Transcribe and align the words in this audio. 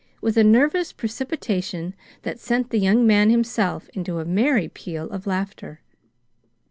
with 0.19 0.35
a 0.35 0.43
nervous 0.43 0.91
precipitation 0.91 1.93
that 2.23 2.39
sent 2.39 2.71
the 2.71 2.79
young 2.79 3.05
man 3.05 3.29
himself 3.29 3.87
into 3.93 4.17
a 4.17 4.25
merry 4.25 4.67
peal 4.67 5.07
of 5.11 5.27
laughter. 5.27 5.79